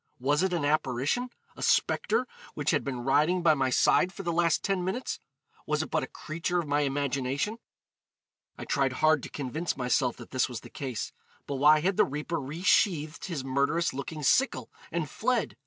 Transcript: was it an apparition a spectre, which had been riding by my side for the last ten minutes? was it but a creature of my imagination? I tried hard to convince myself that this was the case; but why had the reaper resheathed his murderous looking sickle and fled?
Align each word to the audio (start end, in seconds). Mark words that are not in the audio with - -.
was 0.19 0.41
it 0.41 0.51
an 0.51 0.65
apparition 0.65 1.29
a 1.55 1.61
spectre, 1.61 2.25
which 2.55 2.71
had 2.71 2.83
been 2.83 3.01
riding 3.03 3.43
by 3.43 3.53
my 3.53 3.69
side 3.69 4.11
for 4.11 4.23
the 4.23 4.33
last 4.33 4.63
ten 4.63 4.83
minutes? 4.83 5.19
was 5.67 5.83
it 5.83 5.91
but 5.91 6.01
a 6.01 6.07
creature 6.07 6.57
of 6.57 6.67
my 6.67 6.79
imagination? 6.81 7.59
I 8.57 8.65
tried 8.65 8.93
hard 8.93 9.21
to 9.21 9.29
convince 9.29 9.77
myself 9.77 10.17
that 10.17 10.31
this 10.31 10.49
was 10.49 10.61
the 10.61 10.71
case; 10.71 11.11
but 11.45 11.57
why 11.57 11.81
had 11.81 11.97
the 11.97 12.03
reaper 12.03 12.39
resheathed 12.39 13.25
his 13.25 13.43
murderous 13.43 13.93
looking 13.93 14.23
sickle 14.23 14.71
and 14.91 15.07
fled? 15.07 15.55